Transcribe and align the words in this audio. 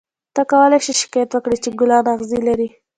ته 0.35 0.41
کولای 0.51 0.79
شې 0.85 0.93
شکایت 1.01 1.29
وکړې 1.31 1.57
چې 1.63 1.69
ګلان 1.79 2.05
اغزي 2.13 2.39
لري. 2.47 2.67